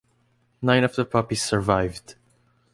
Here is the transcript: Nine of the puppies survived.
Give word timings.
Nine 0.63 0.83
of 0.83 0.95
the 0.95 1.05
puppies 1.05 1.43
survived. 1.43 2.15